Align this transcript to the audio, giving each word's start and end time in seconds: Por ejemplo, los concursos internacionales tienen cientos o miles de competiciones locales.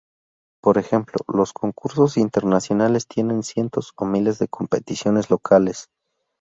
Por 0.63 0.79
ejemplo, 0.79 1.19
los 1.31 1.53
concursos 1.53 2.17
internacionales 2.17 3.05
tienen 3.07 3.43
cientos 3.43 3.93
o 3.95 4.03
miles 4.05 4.39
de 4.39 4.47
competiciones 4.47 5.29
locales. 5.29 5.89